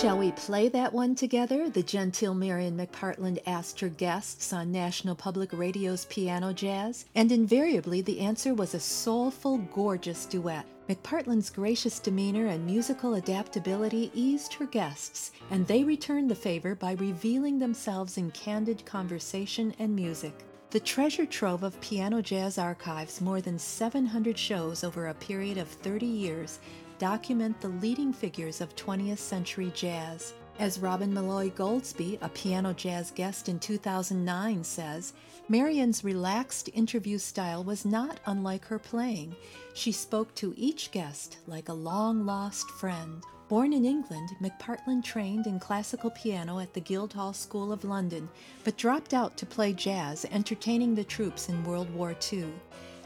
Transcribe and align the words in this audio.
Shall 0.00 0.18
we 0.18 0.32
play 0.32 0.68
that 0.70 0.92
one 0.92 1.14
together? 1.14 1.70
The 1.70 1.82
genteel 1.82 2.34
Marian 2.34 2.76
McPartland 2.76 3.38
asked 3.46 3.78
her 3.78 3.88
guests 3.88 4.52
on 4.52 4.72
National 4.72 5.14
Public 5.14 5.50
Radio's 5.52 6.04
Piano 6.06 6.52
Jazz, 6.52 7.06
and 7.14 7.30
invariably 7.30 8.00
the 8.02 8.20
answer 8.20 8.54
was 8.54 8.74
a 8.74 8.80
soulful, 8.80 9.58
gorgeous 9.72 10.26
duet. 10.26 10.66
McPartland's 10.88 11.48
gracious 11.48 12.00
demeanor 12.00 12.48
and 12.48 12.66
musical 12.66 13.14
adaptability 13.14 14.10
eased 14.14 14.52
her 14.54 14.66
guests, 14.66 15.30
and 15.50 15.64
they 15.66 15.84
returned 15.84 16.28
the 16.28 16.34
favor 16.34 16.74
by 16.74 16.92
revealing 16.94 17.60
themselves 17.60 18.18
in 18.18 18.32
candid 18.32 18.84
conversation 18.84 19.72
and 19.78 19.94
music. 19.94 20.44
The 20.70 20.80
treasure 20.80 21.24
trove 21.24 21.62
of 21.62 21.80
piano 21.80 22.20
jazz 22.20 22.58
archives, 22.58 23.20
more 23.20 23.40
than 23.40 23.60
700 23.60 24.36
shows 24.36 24.82
over 24.82 25.06
a 25.06 25.14
period 25.14 25.56
of 25.56 25.68
30 25.68 26.04
years, 26.04 26.58
document 27.04 27.60
the 27.60 27.68
leading 27.68 28.14
figures 28.14 28.62
of 28.62 28.74
20th 28.76 29.18
century 29.18 29.70
jazz. 29.74 30.32
As 30.58 30.78
Robin 30.78 31.12
Meloy 31.12 31.52
Goldsby, 31.52 32.16
a 32.22 32.30
piano 32.30 32.72
jazz 32.72 33.10
guest 33.10 33.50
in 33.50 33.58
2009, 33.58 34.64
says, 34.64 35.12
Marian's 35.50 36.02
relaxed 36.02 36.70
interview 36.72 37.18
style 37.18 37.62
was 37.62 37.84
not 37.84 38.20
unlike 38.24 38.64
her 38.64 38.78
playing. 38.78 39.36
She 39.74 39.92
spoke 39.92 40.34
to 40.36 40.54
each 40.56 40.92
guest 40.92 41.36
like 41.46 41.68
a 41.68 41.74
long 41.74 42.24
lost 42.24 42.70
friend. 42.70 43.22
Born 43.50 43.74
in 43.74 43.84
England, 43.84 44.30
McPartland 44.40 45.04
trained 45.04 45.46
in 45.46 45.60
classical 45.60 46.08
piano 46.08 46.58
at 46.58 46.72
the 46.72 46.80
Guildhall 46.80 47.34
School 47.34 47.70
of 47.70 47.84
London, 47.84 48.30
but 48.64 48.78
dropped 48.78 49.12
out 49.12 49.36
to 49.36 49.44
play 49.44 49.74
jazz, 49.74 50.24
entertaining 50.32 50.94
the 50.94 51.04
troops 51.04 51.50
in 51.50 51.64
World 51.64 51.90
War 51.92 52.16
II. 52.32 52.46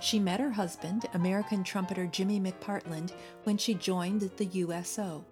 She 0.01 0.19
met 0.19 0.41
her 0.41 0.51
husband, 0.51 1.07
American 1.15 1.65
trumpeter 1.65 2.07
Jimmy 2.07 2.41
McPartland, 2.41 3.12
when 3.45 3.59
she 3.59 3.75
joined 3.75 4.30
the 4.37 4.47
USO. 4.47 5.24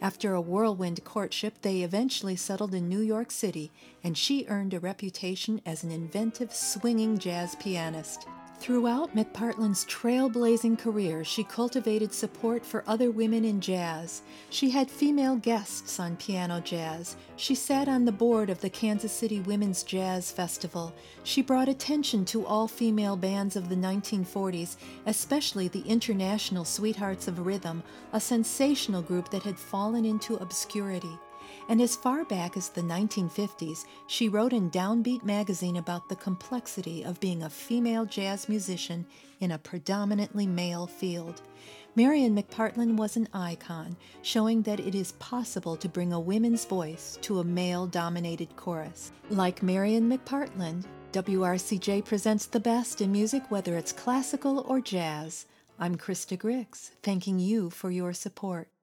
After 0.00 0.34
a 0.34 0.40
whirlwind 0.40 1.04
courtship, 1.04 1.60
they 1.62 1.82
eventually 1.82 2.36
settled 2.36 2.74
in 2.74 2.88
New 2.88 3.00
York 3.00 3.30
City, 3.30 3.70
and 4.02 4.16
she 4.16 4.46
earned 4.48 4.74
a 4.74 4.80
reputation 4.80 5.60
as 5.64 5.84
an 5.84 5.90
inventive, 5.90 6.54
swinging 6.54 7.18
jazz 7.18 7.54
pianist. 7.56 8.26
Throughout 8.58 9.14
McPartland's 9.14 9.84
trailblazing 9.84 10.78
career, 10.78 11.22
she 11.22 11.44
cultivated 11.44 12.14
support 12.14 12.64
for 12.64 12.82
other 12.86 13.10
women 13.10 13.44
in 13.44 13.60
jazz. 13.60 14.22
She 14.48 14.70
had 14.70 14.90
female 14.90 15.36
guests 15.36 16.00
on 16.00 16.16
piano 16.16 16.60
jazz. 16.60 17.16
She 17.36 17.54
sat 17.54 17.88
on 17.88 18.06
the 18.06 18.12
board 18.12 18.48
of 18.48 18.62
the 18.62 18.70
Kansas 18.70 19.12
City 19.12 19.40
Women's 19.40 19.82
Jazz 19.82 20.30
Festival. 20.30 20.94
She 21.24 21.42
brought 21.42 21.68
attention 21.68 22.24
to 22.26 22.46
all 22.46 22.66
female 22.66 23.16
bands 23.16 23.54
of 23.54 23.68
the 23.68 23.76
1940s, 23.76 24.76
especially 25.04 25.68
the 25.68 25.82
International 25.82 26.64
Sweethearts 26.64 27.28
of 27.28 27.44
Rhythm, 27.44 27.82
a 28.14 28.20
sensational 28.20 29.02
group 29.02 29.30
that 29.30 29.42
had 29.42 29.58
fallen 29.58 30.06
into 30.06 30.36
obscurity 30.36 31.18
and 31.68 31.80
as 31.80 31.96
far 31.96 32.24
back 32.24 32.56
as 32.56 32.68
the 32.68 32.80
1950s, 32.82 33.84
she 34.06 34.28
wrote 34.28 34.52
in 34.52 34.70
Downbeat 34.70 35.24
magazine 35.24 35.76
about 35.76 36.08
the 36.08 36.16
complexity 36.16 37.02
of 37.02 37.20
being 37.20 37.42
a 37.42 37.50
female 37.50 38.04
jazz 38.04 38.48
musician 38.48 39.06
in 39.40 39.52
a 39.52 39.58
predominantly 39.58 40.46
male 40.46 40.86
field. 40.86 41.42
Marian 41.96 42.36
McPartland 42.36 42.96
was 42.96 43.16
an 43.16 43.28
icon, 43.32 43.96
showing 44.22 44.62
that 44.62 44.80
it 44.80 44.96
is 44.96 45.12
possible 45.12 45.76
to 45.76 45.88
bring 45.88 46.12
a 46.12 46.18
women's 46.18 46.64
voice 46.64 47.18
to 47.22 47.38
a 47.38 47.44
male 47.44 47.86
dominated 47.86 48.56
chorus. 48.56 49.12
Like 49.30 49.62
Marian 49.62 50.10
McPartland, 50.10 50.86
WRCJ 51.12 52.04
presents 52.04 52.46
the 52.46 52.58
best 52.58 53.00
in 53.00 53.12
music, 53.12 53.48
whether 53.48 53.76
it's 53.76 53.92
classical 53.92 54.66
or 54.68 54.80
jazz. 54.80 55.46
I'm 55.78 55.96
Krista 55.96 56.36
Griggs, 56.36 56.90
thanking 57.04 57.38
you 57.38 57.70
for 57.70 57.92
your 57.92 58.12
support. 58.12 58.73